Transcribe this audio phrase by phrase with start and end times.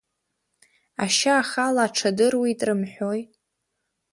[1.03, 3.21] Ашьа ахала аҽадыруеит рымҳәои!